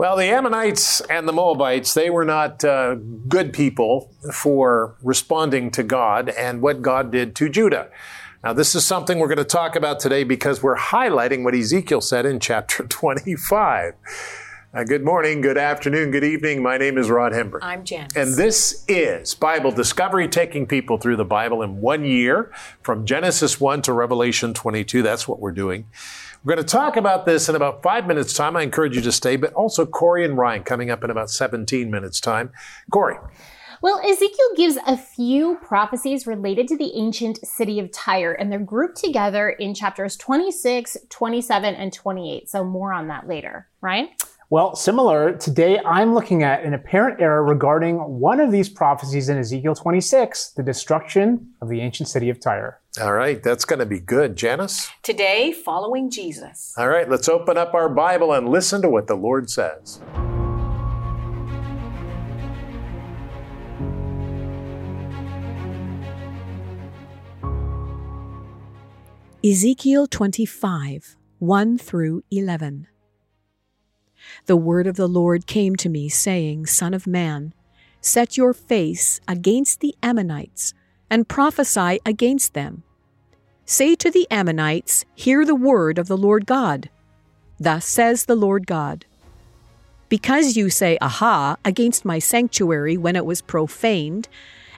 [0.00, 2.94] Well, the Ammonites and the Moabites, they were not uh,
[3.28, 7.90] good people for responding to God and what God did to Judah.
[8.42, 12.00] Now, this is something we're going to talk about today because we're highlighting what Ezekiel
[12.00, 13.92] said in chapter 25.
[14.72, 16.62] Uh, good morning, good afternoon, good evening.
[16.62, 17.58] My name is Rod Hembree.
[17.60, 18.16] I'm Janice.
[18.16, 22.50] And this is Bible Discovery, taking people through the Bible in one year
[22.82, 25.02] from Genesis 1 to Revelation 22.
[25.02, 25.88] That's what we're doing.
[26.42, 28.56] We're going to talk about this in about five minutes' time.
[28.56, 31.90] I encourage you to stay, but also Corey and Ryan coming up in about 17
[31.90, 32.50] minutes' time.
[32.90, 33.16] Corey.
[33.82, 38.58] Well, Ezekiel gives a few prophecies related to the ancient city of Tyre, and they're
[38.58, 42.48] grouped together in chapters 26, 27, and 28.
[42.48, 44.08] So more on that later, right?
[44.48, 49.36] Well, similar, today I'm looking at an apparent error regarding one of these prophecies in
[49.36, 52.79] Ezekiel 26, the destruction of the ancient city of Tyre.
[52.98, 54.34] All right, that's going to be good.
[54.34, 54.90] Janice?
[55.04, 56.74] Today, following Jesus.
[56.76, 60.00] All right, let's open up our Bible and listen to what the Lord says.
[69.44, 72.88] Ezekiel 25, 1 through 11.
[74.46, 77.54] The word of the Lord came to me, saying, Son of man,
[78.00, 80.74] set your face against the Ammonites,
[81.10, 82.82] and prophesy against them.
[83.64, 86.88] Say to the Ammonites, Hear the word of the Lord God.
[87.58, 89.04] Thus says the Lord God.
[90.08, 94.28] Because you say, Aha, against my sanctuary when it was profaned,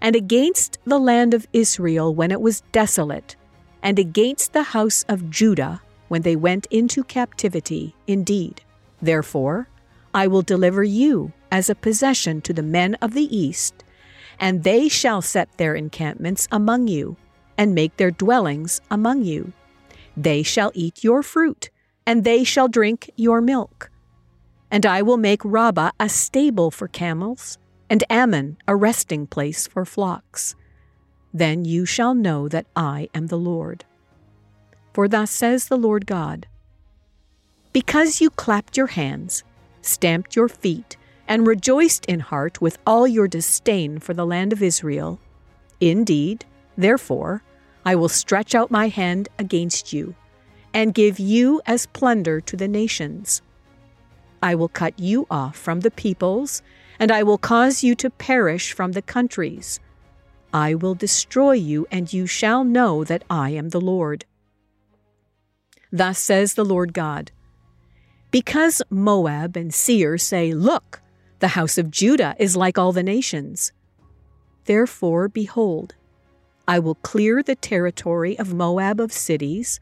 [0.01, 3.37] and against the land of Israel when it was desolate,
[3.83, 8.61] and against the house of Judah when they went into captivity, indeed.
[9.01, 9.69] Therefore,
[10.13, 13.85] I will deliver you as a possession to the men of the east,
[14.39, 17.17] and they shall set their encampments among you,
[17.57, 19.53] and make their dwellings among you.
[20.17, 21.71] They shall eat your fruit,
[22.07, 23.91] and they shall drink your milk.
[24.71, 27.59] And I will make Rabbah a stable for camels,
[27.91, 30.55] and Ammon a resting place for flocks.
[31.35, 33.85] Then you shall know that I am the Lord.
[34.93, 36.47] For thus says the Lord God
[37.73, 39.45] Because you clapped your hands,
[39.81, 40.97] stamped your feet,
[41.29, 45.21] and rejoiced in heart with all your disdain for the land of Israel,
[45.81, 46.45] indeed,
[46.77, 47.43] therefore,
[47.85, 50.15] I will stretch out my hand against you,
[50.73, 53.43] and give you as plunder to the nations.
[54.43, 56.63] I will cut you off from the peoples,
[56.99, 59.81] and I will cause you to perish from the countries.
[60.53, 64.25] I will destroy you, and you shall know that I am the Lord.
[65.91, 67.31] Thus says the Lord God
[68.31, 71.02] Because Moab and Seir say, Look,
[71.43, 73.73] the house of Judah is like all the nations.
[74.67, 75.97] Therefore, behold,
[76.69, 79.81] I will clear the territory of Moab of cities,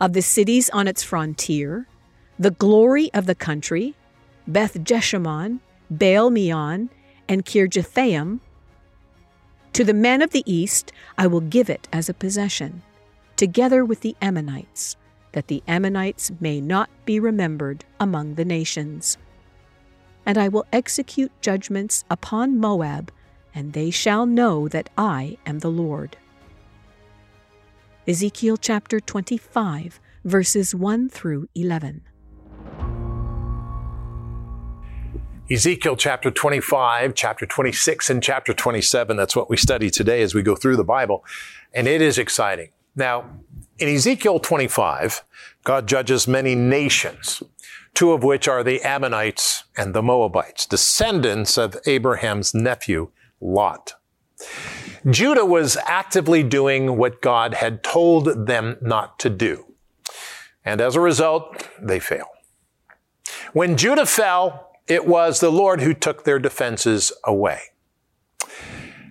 [0.00, 1.86] of the cities on its frontier,
[2.38, 3.94] the glory of the country,
[4.48, 6.88] Beth Jeshimoth, Baal Meon,
[7.28, 8.40] and Kirjathaim.
[9.74, 12.82] To the men of the east I will give it as a possession,
[13.36, 14.96] together with the Ammonites,
[15.32, 19.18] that the Ammonites may not be remembered among the nations.
[20.24, 23.10] And I will execute judgments upon Moab,
[23.54, 26.16] and they shall know that I am the Lord.
[28.06, 32.02] Ezekiel chapter 25, verses 1 through 11.
[35.50, 39.16] Ezekiel chapter 25, chapter 26, and chapter 27.
[39.16, 41.24] That's what we study today as we go through the Bible.
[41.74, 42.70] And it is exciting.
[42.96, 43.28] Now,
[43.78, 45.24] in Ezekiel 25,
[45.64, 47.42] God judges many nations,
[47.94, 53.10] two of which are the Ammonites and the Moabites, descendants of Abraham's nephew,
[53.40, 53.94] Lot.
[55.10, 59.74] Judah was actively doing what God had told them not to do.
[60.64, 62.28] And as a result, they fail.
[63.52, 67.60] When Judah fell, it was the Lord who took their defenses away.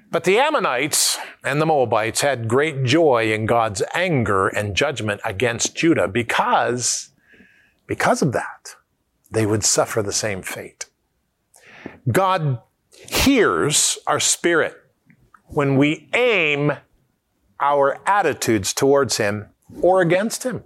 [0.09, 5.75] But the Ammonites and the Moabites had great joy in God's anger and judgment against
[5.75, 7.10] Judah because,
[7.91, 8.77] because of that,
[9.31, 10.85] they would suffer the same fate.
[12.09, 14.77] God hears our spirit
[15.47, 16.71] when we aim
[17.59, 19.47] our attitudes towards Him
[19.81, 20.63] or against Him.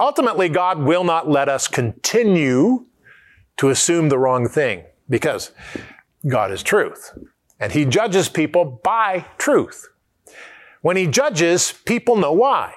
[0.00, 2.86] Ultimately, God will not let us continue
[3.58, 5.52] to assume the wrong thing because
[6.26, 7.16] God is truth
[7.60, 9.88] and he judges people by truth.
[10.82, 12.74] When he judges, people know why.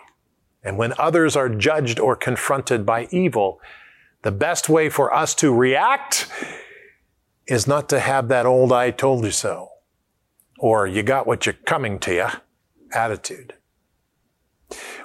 [0.64, 3.62] And when others are judged or confronted by evil,
[4.24, 6.28] the best way for us to react
[7.46, 9.70] is not to have that old I told you so
[10.60, 12.28] or you got what you're coming to you
[12.92, 13.54] attitude.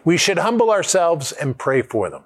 [0.05, 2.25] We should humble ourselves and pray for them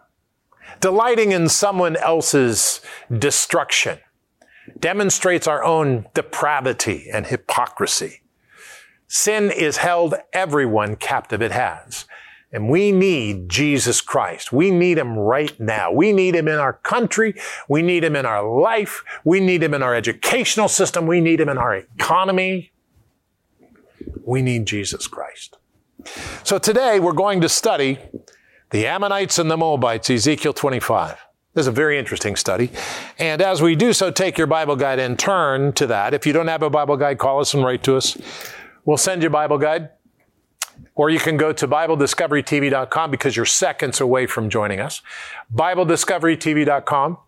[0.81, 2.81] delighting in someone else's
[3.17, 3.99] destruction
[4.78, 8.23] demonstrates our own depravity and hypocrisy.
[9.08, 12.05] Sin is held everyone captive it has.
[12.52, 14.52] And we need Jesus Christ.
[14.52, 15.90] We need him right now.
[15.93, 17.34] We need him in our country.
[17.69, 19.02] We need him in our life.
[19.25, 21.06] We need him in our educational system.
[21.06, 22.72] We need him in our economy.
[24.25, 25.58] We need Jesus Christ.
[26.44, 27.98] So today we're going to study
[28.70, 31.16] the Ammonites and the Moabites, Ezekiel 25.
[31.54, 32.70] This is a very interesting study.
[33.19, 36.12] And as we do so, take your Bible guide and turn to that.
[36.12, 38.16] If you don't have a Bible guide, call us and write to us.
[38.84, 39.88] We'll send you a Bible guide.
[40.94, 45.02] Or you can go to BibleDiscoveryTV.com because you're seconds away from joining us.
[45.55, 47.19] BibleDiscoveryTV.com.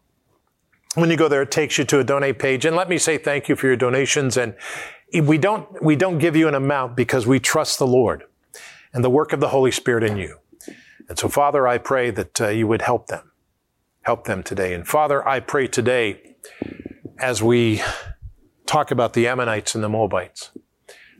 [0.95, 2.65] When you go there, it takes you to a donate page.
[2.65, 4.37] And let me say thank you for your donations.
[4.37, 4.55] And
[5.23, 8.25] we don't, we don't give you an amount because we trust the Lord
[8.93, 10.39] and the work of the Holy Spirit in you.
[11.09, 13.31] And so, Father, I pray that uh, you would help them.
[14.03, 14.73] Help them today.
[14.73, 16.37] And Father, I pray today
[17.19, 17.83] as we
[18.67, 20.50] talk about the Ammonites and the Moabites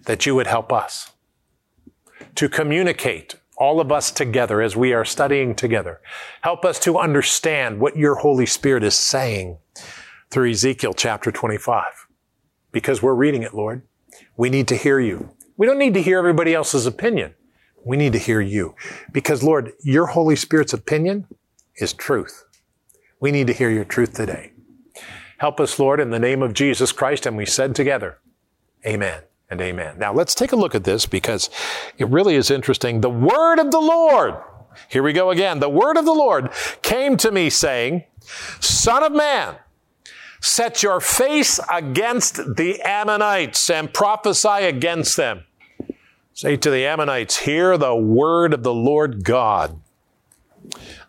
[0.07, 1.13] that you would help us
[2.39, 6.01] to communicate all of us together as we are studying together.
[6.43, 9.59] Help us to understand what your Holy Spirit is saying
[10.31, 12.07] through Ezekiel chapter 25.
[12.71, 13.83] Because we're reading it, Lord.
[14.37, 15.35] We need to hear you.
[15.57, 17.35] We don't need to hear everybody else's opinion.
[17.85, 18.77] We need to hear you.
[19.11, 21.27] Because, Lord, your Holy Spirit's opinion
[21.75, 22.45] is truth.
[23.19, 24.53] We need to hear your truth today.
[25.39, 27.27] Help us, Lord, in the name of Jesus Christ.
[27.27, 28.21] And we said together,
[28.87, 29.99] Amen and amen.
[29.99, 31.51] Now let's take a look at this because
[31.97, 33.01] it really is interesting.
[33.01, 34.35] The word of the Lord,
[34.89, 35.61] here we go again.
[35.61, 36.51] The word of the Lord
[36.83, 38.05] came to me saying,
[38.61, 39.57] Son of man,
[40.41, 45.45] set your face against the Ammonites and prophesy against them.
[46.35, 49.81] Say to the Ammonites, hear the word of the Lord God.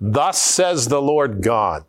[0.02, 1.84] Thus says the Lord God,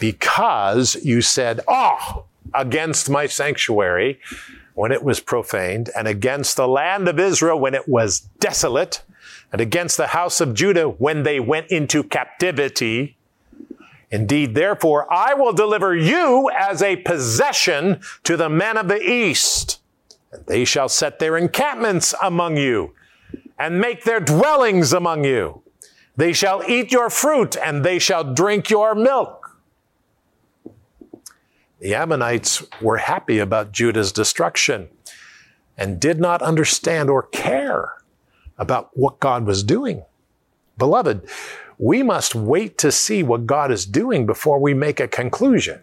[0.00, 4.20] because you said, Oh, against my sanctuary,
[4.74, 9.02] when it was profaned, and against the land of Israel when it was desolate,
[9.50, 13.16] and against the house of Judah when they went into captivity.
[14.10, 19.80] Indeed, therefore, I will deliver you as a possession to the men of the east,
[20.32, 22.94] and they shall set their encampments among you,
[23.58, 25.62] and make their dwellings among you.
[26.16, 29.37] They shall eat your fruit, and they shall drink your milk.
[31.80, 34.88] The Ammonites were happy about Judah's destruction
[35.76, 37.98] and did not understand or care
[38.56, 40.02] about what God was doing.
[40.76, 41.28] Beloved,
[41.78, 45.80] we must wait to see what God is doing before we make a conclusion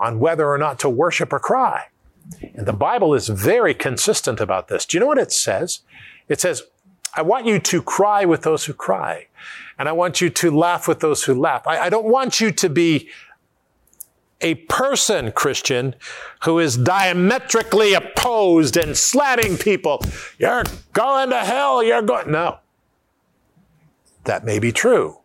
[0.00, 1.86] on whether or not to worship or cry.
[2.54, 4.84] And the Bible is very consistent about this.
[4.84, 5.80] Do you know what it says?
[6.28, 6.64] It says,
[7.14, 9.28] I want you to cry with those who cry,
[9.78, 11.66] and I want you to laugh with those who laugh.
[11.66, 13.08] I, I don't want you to be
[14.40, 15.94] a person, Christian,
[16.44, 20.00] who is diametrically opposed and slamming people.
[20.38, 21.82] You're going to hell.
[21.82, 22.30] You're going.
[22.30, 22.58] No.
[24.24, 25.18] That may be true.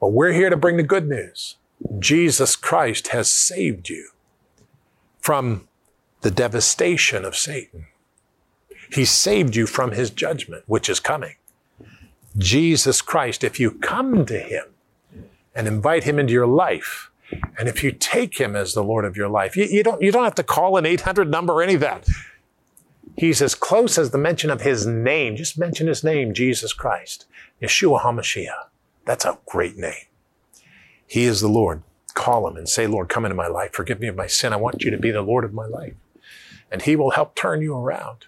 [0.00, 1.56] But we're here to bring the good news.
[1.98, 4.08] Jesus Christ has saved you
[5.20, 5.68] from
[6.22, 7.86] the devastation of Satan.
[8.92, 11.34] He saved you from his judgment, which is coming.
[12.38, 14.64] Jesus Christ, if you come to him
[15.54, 17.10] and invite him into your life,
[17.58, 20.12] and if you take him as the Lord of your life, you, you, don't, you
[20.12, 22.06] don't have to call an 800 number or any of that.
[23.16, 25.36] He's as close as the mention of his name.
[25.36, 27.26] Just mention his name, Jesus Christ.
[27.62, 28.68] Yeshua HaMashiach.
[29.04, 30.06] That's a great name.
[31.06, 31.82] He is the Lord.
[32.14, 33.72] Call him and say, Lord, come into my life.
[33.72, 34.52] Forgive me of my sin.
[34.52, 35.94] I want you to be the Lord of my life.
[36.70, 38.26] And he will help turn you around.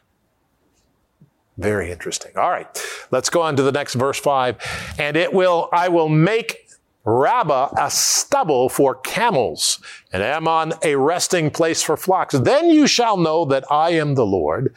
[1.56, 2.32] Very interesting.
[2.36, 2.68] All right.
[3.10, 4.58] Let's go on to the next verse five.
[4.98, 6.65] And it will, I will make
[7.06, 9.78] Rabbah a stubble for camels,
[10.12, 12.34] and Ammon a resting place for flocks.
[12.34, 14.74] Then you shall know that I am the Lord.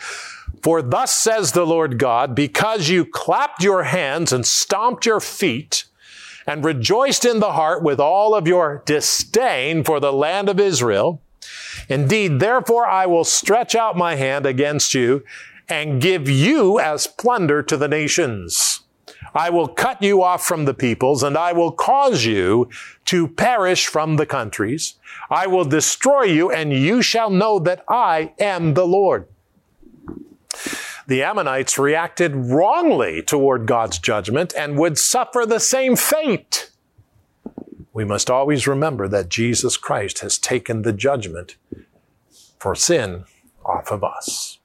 [0.62, 5.86] For thus says the Lord God, because you clapped your hands and stomped your feet,
[6.46, 11.22] and rejoiced in the heart with all of your disdain for the land of Israel.
[11.88, 15.24] Indeed, therefore I will stretch out my hand against you
[15.68, 18.82] and give you as plunder to the nations.
[19.34, 22.70] I will cut you off from the peoples, and I will cause you
[23.06, 24.96] to perish from the countries.
[25.30, 29.28] I will destroy you, and you shall know that I am the Lord.
[31.08, 36.70] The Ammonites reacted wrongly toward God's judgment and would suffer the same fate.
[37.94, 41.56] We must always remember that Jesus Christ has taken the judgment
[42.60, 43.26] for sin
[43.66, 44.59] off of us.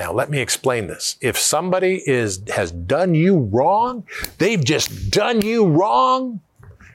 [0.00, 1.18] Now, let me explain this.
[1.20, 4.04] If somebody is, has done you wrong,
[4.38, 6.40] they've just done you wrong,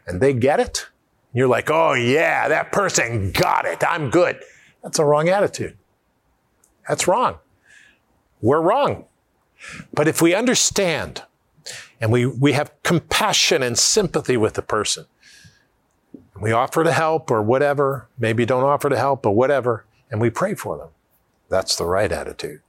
[0.07, 0.88] and they get it,
[1.35, 3.83] You're like, oh yeah, that person got it.
[3.85, 4.39] I'm good.
[4.81, 5.77] That's a wrong attitude.
[6.88, 7.39] That's wrong.
[8.41, 9.03] We're wrong.
[9.93, 11.24] But if we understand
[12.00, 15.07] and we, we have compassion and sympathy with the person,
[16.39, 20.29] we offer to help or whatever, maybe don't offer to help, but whatever, and we
[20.29, 20.89] pray for them.
[21.50, 22.62] That's the right attitude.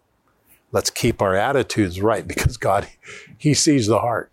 [0.73, 2.89] Let's keep our attitudes right because God,
[3.39, 4.31] He sees the heart.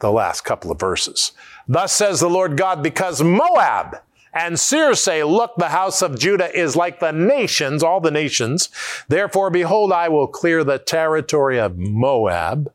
[0.00, 1.32] The last couple of verses.
[1.68, 4.00] Thus says the Lord God, because Moab
[4.32, 8.70] and Seir say, Look, the house of Judah is like the nations, all the nations.
[9.08, 12.72] Therefore, behold, I will clear the territory of Moab,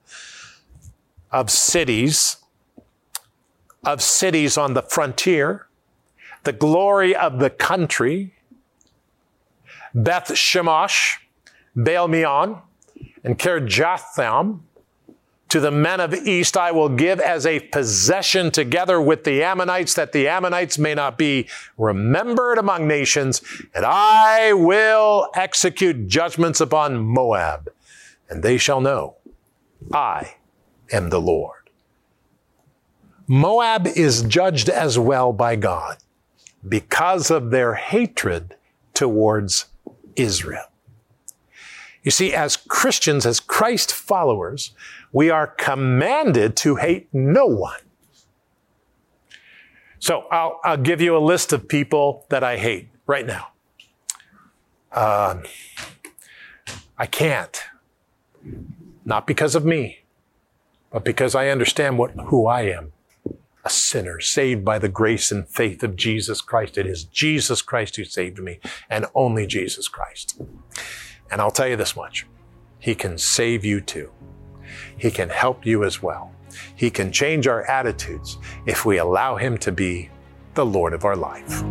[1.32, 2.38] of cities,
[3.84, 5.68] of cities on the frontier,
[6.44, 8.34] the glory of the country,
[9.94, 11.18] Beth Shemosh,
[11.78, 12.62] Baal Meon,
[13.24, 14.62] and Kirjatham.
[15.50, 19.94] To the men of east I will give as a possession together with the Ammonites,
[19.94, 23.42] that the Ammonites may not be remembered among nations,
[23.74, 27.72] and I will execute judgments upon Moab,
[28.30, 29.16] and they shall know
[29.94, 30.36] I
[30.92, 31.70] am the Lord.
[33.26, 35.98] Moab is judged as well by God
[36.68, 38.56] because of their hatred
[38.94, 39.68] towards
[40.18, 40.66] Israel.
[42.08, 44.72] You see, as Christians, as Christ followers,
[45.12, 47.82] we are commanded to hate no one.
[50.00, 53.50] So I'll, I'll give you a list of people that I hate right now.
[54.90, 55.40] Uh,
[56.98, 57.62] I can't.
[59.04, 60.06] Not because of me,
[60.90, 62.94] but because I understand what, who I am
[63.66, 66.78] a sinner saved by the grace and faith of Jesus Christ.
[66.78, 70.42] It is Jesus Christ who saved me and only Jesus Christ.
[71.30, 72.26] And I'll tell you this much.
[72.80, 74.12] He can save you too.
[74.98, 76.32] He can help you as well.
[76.76, 80.10] He can change our attitudes if we allow Him to be
[80.54, 81.64] the Lord of our life.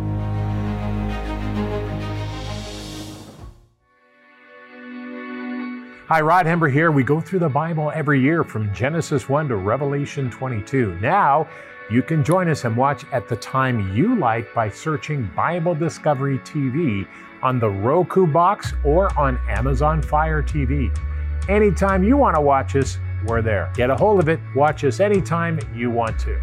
[6.07, 6.89] Hi, Rod Hembree here.
[6.89, 10.97] We go through the Bible every year from Genesis 1 to Revelation 22.
[11.01, 11.49] Now,
[11.89, 16.37] you can join us and watch at the time you like by searching Bible Discovery
[16.39, 17.07] TV
[17.41, 20.95] on the Roku box or on Amazon Fire TV.
[21.47, 23.71] Anytime you want to watch us, we're there.
[23.73, 26.41] Get a hold of it, watch us anytime you want to.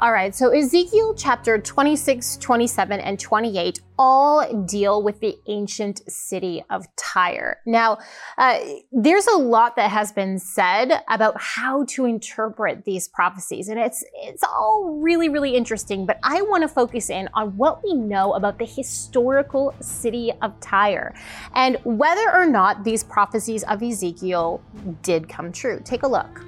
[0.00, 6.62] All right, so Ezekiel chapter 26, 27, and 28 all deal with the ancient city
[6.70, 7.58] of Tyre.
[7.66, 7.98] Now,
[8.36, 8.60] uh,
[8.92, 14.04] there's a lot that has been said about how to interpret these prophecies, and it's
[14.14, 16.06] it's all really, really interesting.
[16.06, 20.60] But I want to focus in on what we know about the historical city of
[20.60, 21.12] Tyre
[21.56, 24.62] and whether or not these prophecies of Ezekiel
[25.02, 25.80] did come true.
[25.84, 26.47] Take a look.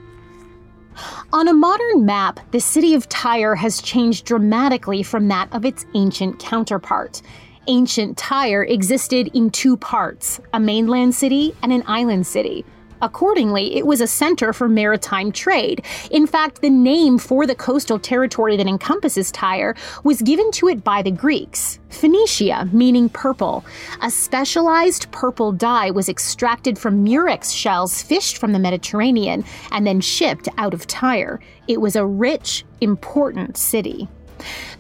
[1.33, 5.87] On a modern map, the city of Tyre has changed dramatically from that of its
[5.95, 7.23] ancient counterpart.
[7.69, 12.65] Ancient Tyre existed in two parts a mainland city and an island city.
[13.03, 15.85] Accordingly, it was a center for maritime trade.
[16.11, 20.85] In fact, the name for the coastal territory that encompasses Tyre was given to it
[20.85, 21.79] by the Greeks.
[21.89, 23.65] Phoenicia, meaning purple.
[24.03, 30.01] A specialized purple dye was extracted from murex shells fished from the Mediterranean and then
[30.01, 31.41] shipped out of Tyre.
[31.69, 34.09] It was a rich, important city.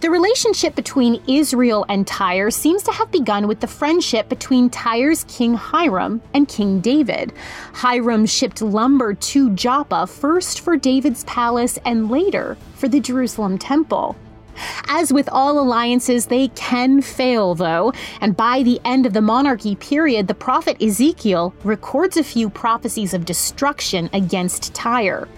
[0.00, 5.24] The relationship between Israel and Tyre seems to have begun with the friendship between Tyre's
[5.24, 7.32] King Hiram and King David.
[7.72, 14.16] Hiram shipped lumber to Joppa first for David's palace and later for the Jerusalem temple.
[14.88, 19.76] As with all alliances, they can fail, though, and by the end of the monarchy
[19.76, 25.28] period, the prophet Ezekiel records a few prophecies of destruction against Tyre.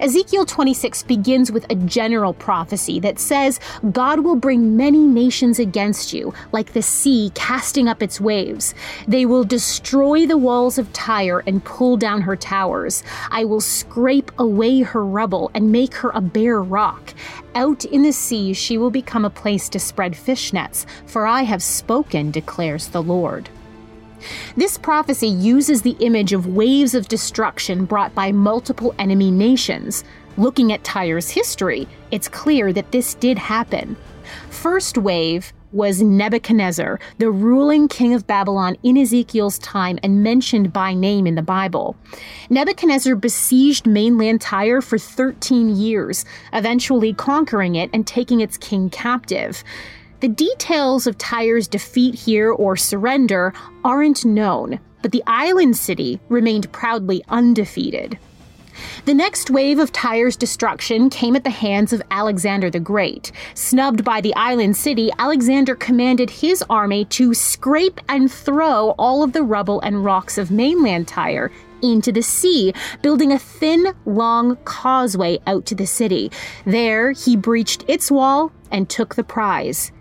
[0.00, 3.60] Ezekiel 26 begins with a general prophecy that says,
[3.92, 8.74] God will bring many nations against you, like the sea casting up its waves.
[9.06, 13.02] They will destroy the walls of Tyre and pull down her towers.
[13.30, 17.14] I will scrape away her rubble and make her a bare rock.
[17.54, 21.42] Out in the sea she will become a place to spread fish nets, for I
[21.42, 23.48] have spoken, declares the Lord.
[24.56, 30.04] This prophecy uses the image of waves of destruction brought by multiple enemy nations.
[30.36, 33.96] Looking at Tyre's history, it's clear that this did happen.
[34.50, 40.94] First wave was Nebuchadnezzar, the ruling king of Babylon in Ezekiel's time and mentioned by
[40.94, 41.96] name in the Bible.
[42.48, 49.62] Nebuchadnezzar besieged mainland Tyre for 13 years, eventually conquering it and taking its king captive.
[50.20, 56.70] The details of Tyre's defeat here or surrender aren't known, but the island city remained
[56.72, 58.18] proudly undefeated.
[59.04, 63.32] The next wave of Tyre's destruction came at the hands of Alexander the Great.
[63.54, 69.32] Snubbed by the island city, Alexander commanded his army to scrape and throw all of
[69.32, 71.50] the rubble and rocks of mainland Tyre
[71.82, 72.72] into the sea,
[73.02, 76.30] building a thin, long causeway out to the city.
[76.64, 79.92] There, he breached its wall and took the prize.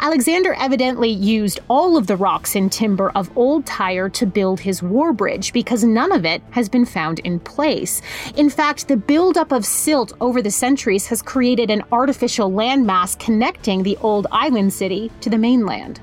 [0.00, 4.82] Alexander evidently used all of the rocks and timber of Old Tyre to build his
[4.82, 8.02] war bridge because none of it has been found in place.
[8.36, 13.82] In fact, the buildup of silt over the centuries has created an artificial landmass connecting
[13.82, 16.00] the old island city to the mainland.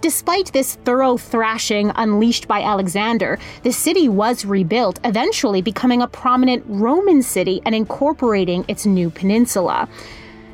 [0.00, 6.64] Despite this thorough thrashing unleashed by Alexander, the city was rebuilt, eventually becoming a prominent
[6.68, 9.88] Roman city and incorporating its new peninsula.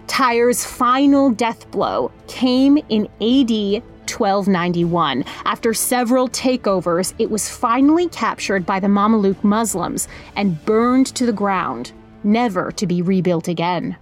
[0.06, 5.24] Tyre's final death blow came in AD 1291.
[5.44, 11.32] After several takeovers, it was finally captured by the Mamluk Muslims and burned to the
[11.32, 11.92] ground,
[12.22, 13.96] never to be rebuilt again.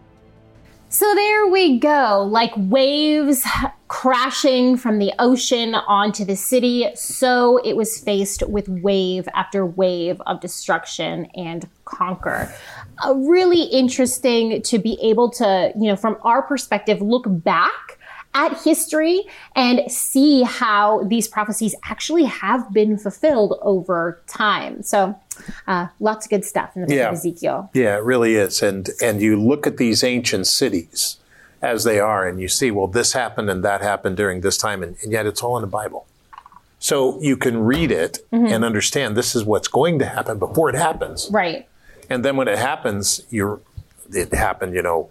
[0.88, 3.46] So there we go, like waves
[3.88, 6.90] crashing from the ocean onto the city.
[6.94, 12.54] So it was faced with wave after wave of destruction and conquer.
[13.14, 17.98] Really interesting to be able to, you know, from our perspective, look back
[18.34, 19.22] at history
[19.54, 24.82] and see how these prophecies actually have been fulfilled over time.
[24.82, 25.18] So,
[25.66, 27.08] uh, lots of good stuff in the book Yeah.
[27.08, 27.70] of Ezekiel.
[27.74, 28.62] Yeah, it really is.
[28.62, 31.18] And and you look at these ancient cities
[31.60, 34.82] as they are, and you see, well, this happened and that happened during this time,
[34.82, 36.06] and, and yet it's all in the Bible.
[36.78, 40.74] So you can read it and understand this is what's going to happen before it
[40.74, 41.28] happens.
[41.30, 41.68] Right.
[42.12, 43.60] And then when it happens, you're
[44.12, 45.10] it happened, you know,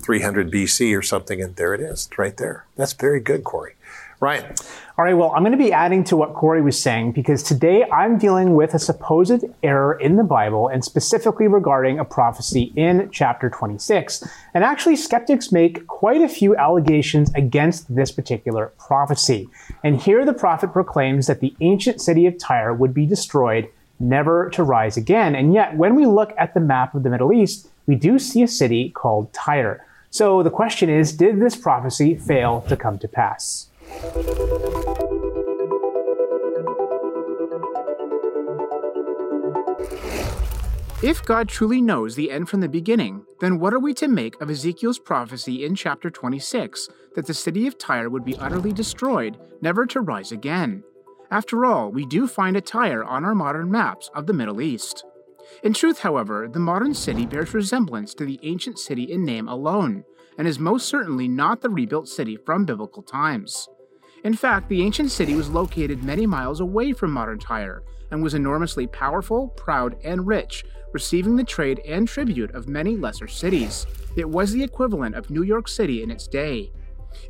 [0.00, 2.64] 300 BC or something, and there it is, right there.
[2.76, 3.74] That's very good, Corey.
[4.20, 4.54] Ryan,
[4.98, 7.84] All right, well, I'm going to be adding to what Corey was saying because today
[7.84, 13.08] I'm dealing with a supposed error in the Bible and specifically regarding a prophecy in
[13.10, 14.26] chapter 26.
[14.52, 19.48] And actually, skeptics make quite a few allegations against this particular prophecy.
[19.82, 24.50] And here the prophet proclaims that the ancient city of Tyre would be destroyed, never
[24.50, 25.34] to rise again.
[25.34, 28.42] And yet, when we look at the map of the Middle East, we do see
[28.42, 29.86] a city called Tyre.
[30.10, 33.68] So the question is did this prophecy fail to come to pass?
[41.02, 44.38] If God truly knows the end from the beginning, then what are we to make
[44.38, 49.38] of Ezekiel's prophecy in chapter 26 that the city of Tyre would be utterly destroyed,
[49.62, 50.84] never to rise again?
[51.30, 55.04] After all, we do find a Tyre on our modern maps of the Middle East.
[55.62, 60.04] In truth, however, the modern city bears resemblance to the ancient city in name alone,
[60.36, 63.68] and is most certainly not the rebuilt city from biblical times.
[64.24, 68.34] In fact, the ancient city was located many miles away from modern Tyre and was
[68.34, 73.86] enormously powerful, proud, and rich, receiving the trade and tribute of many lesser cities.
[74.16, 76.72] It was the equivalent of New York City in its day.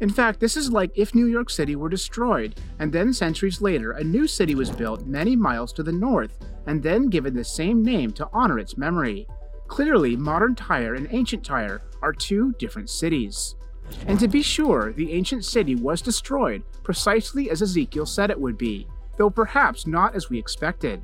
[0.01, 3.93] In fact, this is like if New York City were destroyed, and then centuries later,
[3.93, 7.83] a new city was built many miles to the north, and then given the same
[7.83, 9.27] name to honor its memory.
[9.69, 13.55] Clearly, modern Tyre and ancient Tyre are two different cities.
[14.07, 18.59] And to be sure, the ancient city was destroyed precisely as Ezekiel said it would
[18.59, 21.01] be, though perhaps not as we expected.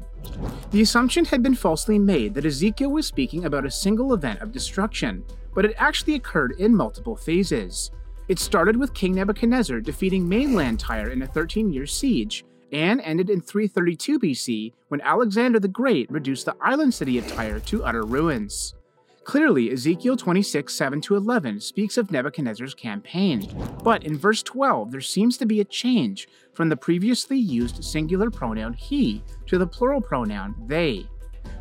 [0.70, 4.52] The assumption had been falsely made that Ezekiel was speaking about a single event of
[4.52, 7.90] destruction, but it actually occurred in multiple phases.
[8.28, 13.30] It started with King Nebuchadnezzar defeating mainland Tyre in a 13 year siege, and ended
[13.30, 18.02] in 332 BC when Alexander the Great reduced the island city of Tyre to utter
[18.02, 18.74] ruins.
[19.22, 23.48] Clearly, Ezekiel 26, 7 to 11 speaks of Nebuchadnezzar's campaign,
[23.82, 28.30] but in verse 12 there seems to be a change from the previously used singular
[28.30, 31.08] pronoun he to the plural pronoun they.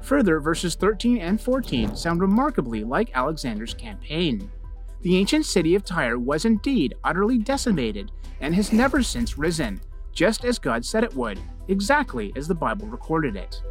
[0.01, 4.51] Further, verses 13 and 14 sound remarkably like Alexander's campaign.
[5.06, 9.80] The ancient city of Tyre was indeed utterly decimated and has never since risen,
[10.12, 13.62] just as God said it would, exactly as the Bible recorded it.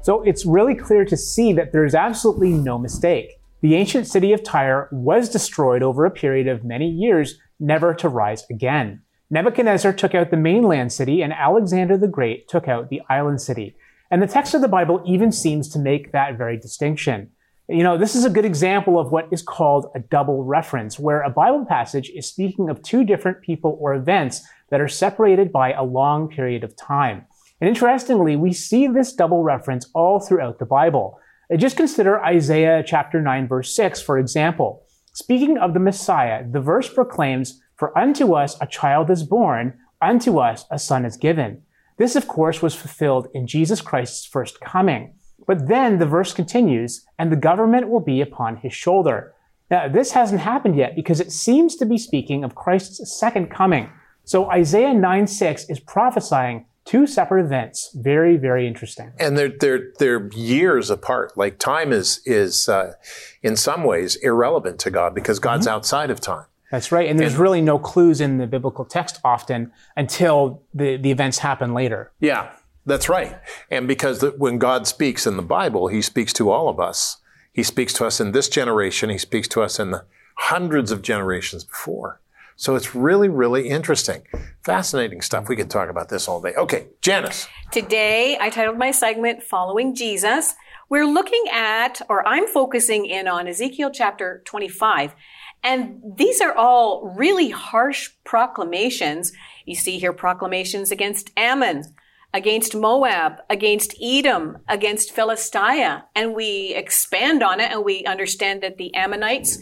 [0.00, 3.42] So it's really clear to see that there's absolutely no mistake.
[3.60, 8.08] The ancient city of Tyre was destroyed over a period of many years, never to
[8.08, 9.02] rise again.
[9.28, 13.76] Nebuchadnezzar took out the mainland city, and Alexander the Great took out the island city.
[14.10, 17.30] And the text of the Bible even seems to make that very distinction.
[17.68, 21.22] You know, this is a good example of what is called a double reference, where
[21.22, 25.72] a Bible passage is speaking of two different people or events that are separated by
[25.72, 27.24] a long period of time.
[27.60, 31.20] And interestingly, we see this double reference all throughout the Bible.
[31.52, 34.82] Uh, just consider Isaiah chapter 9, verse 6, for example.
[35.12, 40.38] Speaking of the Messiah, the verse proclaims, For unto us a child is born, unto
[40.38, 41.62] us a son is given.
[42.00, 45.12] This, of course, was fulfilled in Jesus Christ's first coming.
[45.46, 49.34] But then the verse continues, and the government will be upon his shoulder.
[49.70, 53.90] Now, this hasn't happened yet because it seems to be speaking of Christ's second coming.
[54.24, 57.94] So Isaiah 9 6 is prophesying two separate events.
[57.94, 59.12] Very, very interesting.
[59.18, 61.36] And they're they're they're years apart.
[61.36, 62.94] Like time is is uh,
[63.42, 65.74] in some ways irrelevant to God because God's mm-hmm.
[65.74, 66.46] outside of time.
[66.70, 67.08] That's right.
[67.08, 71.38] And there's and, really no clues in the biblical text often until the, the events
[71.38, 72.12] happen later.
[72.20, 72.50] Yeah,
[72.86, 73.38] that's right.
[73.70, 77.18] And because the, when God speaks in the Bible, he speaks to all of us.
[77.52, 79.10] He speaks to us in this generation.
[79.10, 80.04] He speaks to us in the
[80.36, 82.20] hundreds of generations before.
[82.60, 84.22] So it's really, really interesting.
[84.62, 85.48] Fascinating stuff.
[85.48, 86.54] We could talk about this all day.
[86.54, 87.48] Okay, Janice.
[87.72, 90.54] Today, I titled my segment Following Jesus.
[90.90, 95.14] We're looking at, or I'm focusing in on Ezekiel chapter 25.
[95.62, 99.32] And these are all really harsh proclamations.
[99.66, 101.84] You see here proclamations against Ammon,
[102.32, 106.06] against Moab, against Edom, against Philistia.
[106.14, 109.58] And we expand on it and we understand that the Ammonites,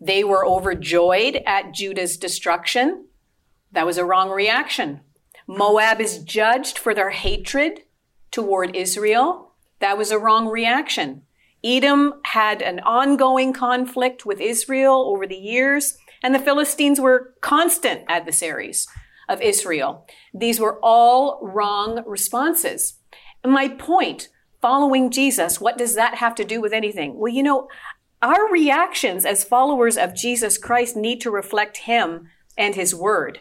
[0.00, 3.06] they were overjoyed at Judah's destruction.
[3.72, 5.00] That was a wrong reaction.
[5.46, 7.80] Moab is judged for their hatred
[8.30, 9.52] toward Israel.
[9.80, 11.22] That was a wrong reaction.
[11.64, 18.02] Edom had an ongoing conflict with Israel over the years, and the Philistines were constant
[18.08, 18.88] adversaries
[19.28, 20.06] of Israel.
[20.34, 22.94] These were all wrong responses.
[23.44, 24.28] My point,
[24.60, 27.18] following Jesus, what does that have to do with anything?
[27.18, 27.68] Well, you know,
[28.20, 33.40] our reactions as followers of Jesus Christ need to reflect Him and His Word,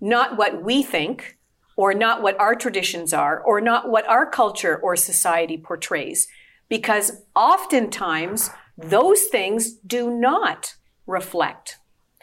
[0.00, 1.38] not what we think,
[1.76, 6.28] or not what our traditions are, or not what our culture or society portrays.
[6.72, 11.76] Because oftentimes, those things do not reflect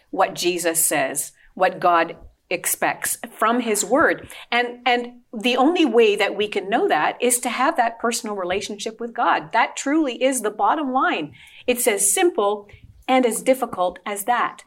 [0.09, 2.17] what Jesus says, what God
[2.49, 4.27] expects from his word.
[4.51, 8.35] And, and the only way that we can know that is to have that personal
[8.35, 9.51] relationship with God.
[9.51, 11.35] That truly is the bottom line.
[11.67, 12.67] It's as simple
[13.07, 14.63] and as difficult as that.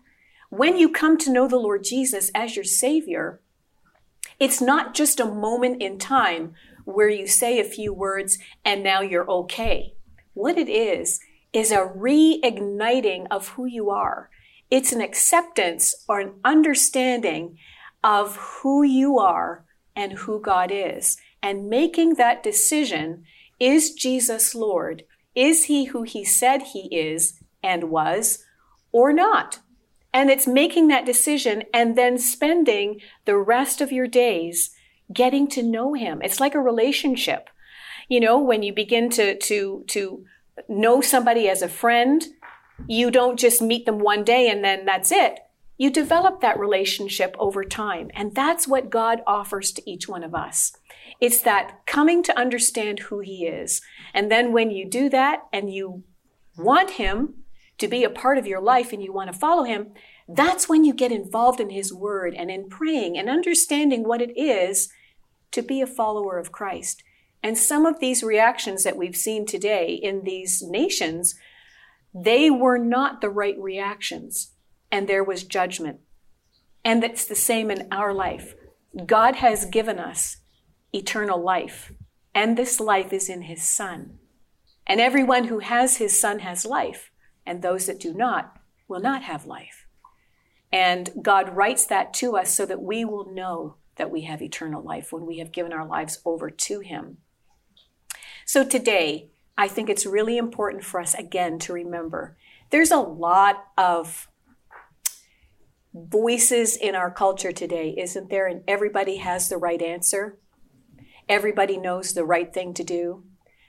[0.49, 3.41] When you come to know the Lord Jesus as your savior,
[4.39, 9.01] it's not just a moment in time where you say a few words and now
[9.01, 9.95] you're okay.
[10.35, 11.21] What it is,
[11.53, 14.31] is a reigniting of who you are.
[14.71, 17.59] It's an acceptance or an understanding
[18.03, 19.65] of who you are
[19.95, 23.25] and who God is, and making that decision
[23.61, 25.05] is Jesus Lord?
[25.35, 28.45] Is he who he said he is and was,
[28.91, 29.61] or not?
[30.13, 34.75] And it's making that decision and then spending the rest of your days
[35.13, 36.21] getting to know him.
[36.23, 37.51] It's like a relationship.
[38.09, 40.25] You know, when you begin to, to, to
[40.69, 42.23] know somebody as a friend,
[42.87, 45.39] you don't just meet them one day and then that's it
[45.83, 48.09] you develop that relationship over time.
[48.15, 50.73] And that's what God offers to each one of us.
[51.21, 53.83] It's that coming to understand who He is.
[54.15, 56.05] And then when you do that and you
[56.57, 57.35] want Him
[57.79, 59.89] to be a part of your life and you want to follow Him,
[60.29, 64.39] that's when you get involved in His Word and in praying and understanding what it
[64.39, 64.89] is
[65.53, 67.03] to be a follower of Christ.
[67.43, 71.35] And some of these reactions that we've seen today in these nations,
[72.15, 74.53] they were not the right reactions
[74.93, 76.01] and there was judgment.
[76.85, 78.55] And that's the same in our life.
[79.07, 80.37] God has given us
[80.93, 81.93] eternal life,
[82.35, 84.19] and this life is in His Son.
[84.87, 87.11] And everyone who has His Son has life,
[87.47, 89.87] and those that do not will not have life.
[90.71, 94.83] And God writes that to us so that we will know that we have eternal
[94.83, 97.19] life when we have given our lives over to Him.
[98.45, 102.37] So today, I think it's really important for us again to remember
[102.71, 104.27] there's a lot of
[105.95, 108.49] voices in our culture today, isn't there?
[108.49, 110.37] And everybody has the right answer.
[111.29, 113.23] Everybody knows the right thing to do.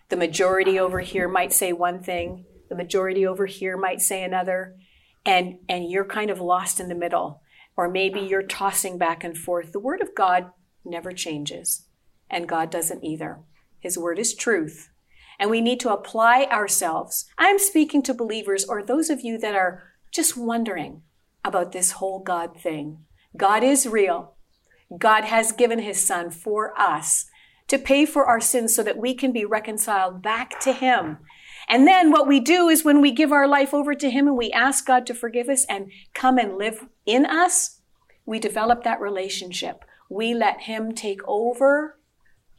[0.10, 4.78] The majority over here might say one thing, the majority over here might say another,
[5.28, 7.43] and, and you're kind of lost in the middle.
[7.76, 9.72] Or maybe you're tossing back and forth.
[9.72, 10.52] The Word of God
[10.86, 11.88] never changes,
[12.30, 13.40] and God doesn't either.
[13.80, 14.90] His Word is truth.
[15.40, 17.26] And we need to apply ourselves.
[17.38, 21.02] I'm speaking to believers or those of you that are just wondering,
[21.44, 23.00] about this whole God thing.
[23.36, 24.36] God is real.
[24.98, 27.26] God has given his son for us
[27.68, 31.18] to pay for our sins so that we can be reconciled back to him.
[31.68, 34.38] And then what we do is when we give our life over to him and
[34.38, 37.82] we ask God to forgive us and come and live in us,
[38.26, 39.84] we develop that relationship.
[40.10, 41.98] We let him take over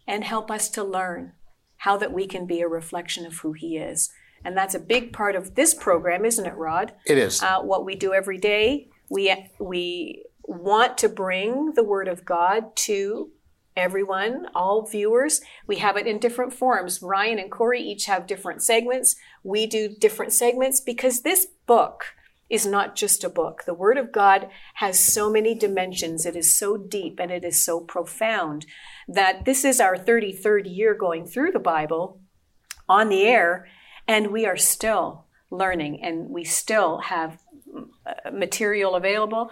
[0.07, 1.33] and help us to learn
[1.79, 4.11] how that we can be a reflection of who He is.
[4.45, 6.93] And that's a big part of this program, isn't it, Rod?
[7.07, 7.43] It is.
[7.43, 12.77] Uh, what we do every day, we we want to bring the Word of God
[12.77, 13.31] to
[13.77, 15.41] everyone, all viewers.
[15.67, 17.03] We have it in different forms.
[17.03, 19.17] Ryan and Corey each have different segments.
[19.43, 22.05] We do different segments because this book
[22.55, 23.64] is not just a book.
[23.67, 26.25] The Word of God has so many dimensions.
[26.25, 28.64] It is so deep and it is so profound
[29.09, 32.21] that this is our 33rd year going through the Bible
[32.88, 33.67] on the air,
[34.07, 37.40] and we are still learning and we still have
[38.07, 39.51] uh, material available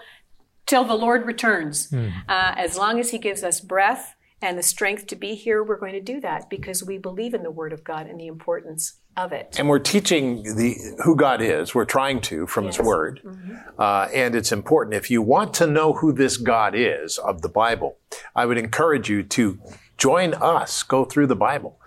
[0.67, 1.91] till the Lord returns.
[1.91, 2.13] Mm.
[2.29, 5.79] Uh, as long as He gives us breath and the strength to be here, we're
[5.79, 9.01] going to do that because we believe in the Word of God and the importance
[9.17, 9.57] of it.
[9.59, 11.75] And we're teaching the who God is.
[11.75, 12.77] We're trying to from yes.
[12.77, 13.57] His Word, mm-hmm.
[13.79, 14.95] uh, and it's important.
[14.95, 17.97] If you want to know who this God is of the Bible,
[18.35, 19.59] I would encourage you to
[19.99, 20.83] join us.
[20.83, 21.79] Go through the Bible,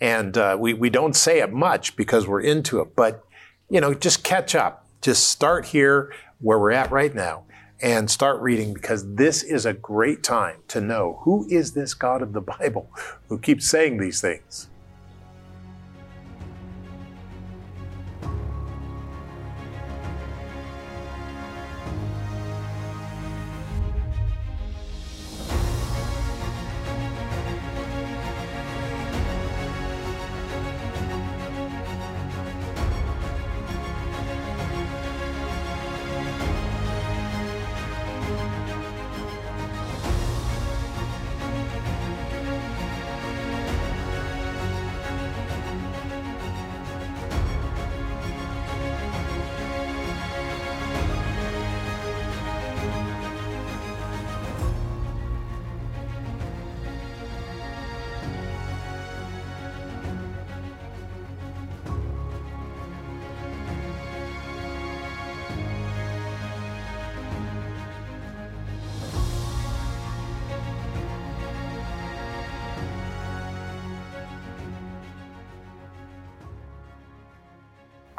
[0.00, 3.24] and uh, we we don't say it much because we're into it, but
[3.68, 4.86] you know, just catch up.
[5.02, 7.44] Just start here where we're at right now
[7.82, 12.22] and start reading because this is a great time to know who is this God
[12.22, 12.90] of the Bible
[13.28, 14.69] who keeps saying these things.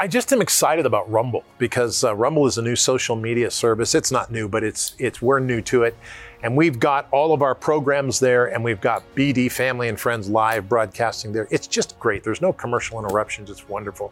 [0.02, 3.94] I just am excited about Rumble because uh, Rumble is a new social media service.
[3.94, 5.96] It's not new, but it's it's we're new to it,
[6.42, 10.28] and we've got all of our programs there, and we've got BD Family and Friends
[10.28, 11.48] live broadcasting there.
[11.52, 12.24] It's just great.
[12.24, 13.52] There's no commercial interruptions.
[13.52, 14.12] It's wonderful.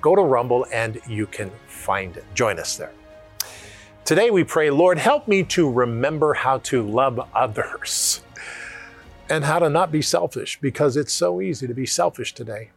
[0.00, 2.24] Go to Rumble and you can find it.
[2.32, 2.94] Join us there.
[4.06, 8.22] Today we pray, Lord, help me to remember how to love others
[9.28, 12.70] and how to not be selfish because it's so easy to be selfish today.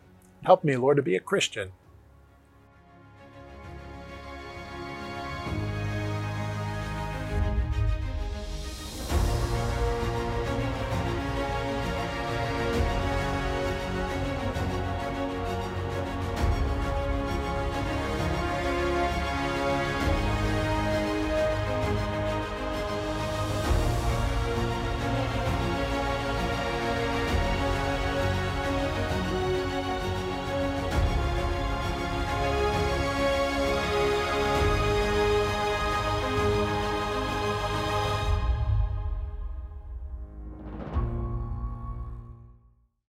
[0.44, 1.72] Help me, Lord, to be a Christian